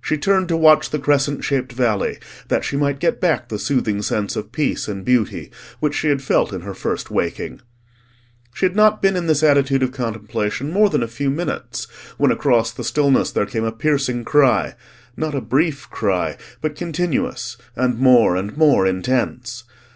[0.00, 4.02] She turned to watch the crescent shaped valley, that she might get back the soothing
[4.02, 7.60] sense of peace and beauty which she had felt in her first waking.
[8.52, 11.86] She had not been in this attitude of contemplation more than a few minutes
[12.18, 14.74] when across the stillness there came a piercing cry;
[15.16, 19.62] not a brief cry, but continuous and more and more intense.